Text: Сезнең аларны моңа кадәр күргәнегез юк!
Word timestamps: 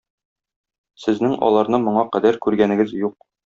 Сезнең 1.03 1.37
аларны 1.49 1.81
моңа 1.87 2.07
кадәр 2.17 2.41
күргәнегез 2.47 2.99
юк! 3.07 3.25